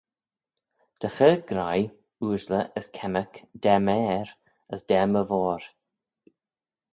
[0.99, 1.89] Dy chur graih,
[2.23, 4.27] ooashley as kemmyrk da m'ayr
[4.73, 5.63] as da my voir.